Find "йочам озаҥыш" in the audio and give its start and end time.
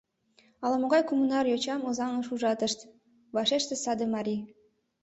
1.49-2.27